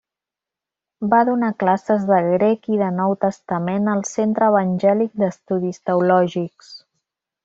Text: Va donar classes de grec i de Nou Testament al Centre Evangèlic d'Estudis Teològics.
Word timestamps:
Va 1.09 1.17
donar 1.27 1.49
classes 1.63 2.07
de 2.11 2.17
grec 2.27 2.65
i 2.77 2.81
de 2.81 2.87
Nou 2.99 3.13
Testament 3.27 3.91
al 3.93 4.01
Centre 4.13 4.47
Evangèlic 4.53 5.13
d'Estudis 5.25 5.81
Teològics. 5.91 6.73